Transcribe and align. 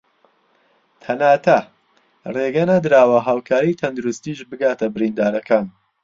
تەناتە 1.03 1.57
رێگە 2.35 2.63
نەدراوە 2.71 3.19
هاوکاری 3.27 3.77
تەندروستیش 3.81 4.39
بگاتە 4.49 4.87
بریندارەکان 4.95 5.65